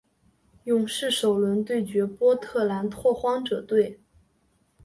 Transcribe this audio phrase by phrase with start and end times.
[0.63, 3.99] 勇士首轮对决波特兰拓荒者队。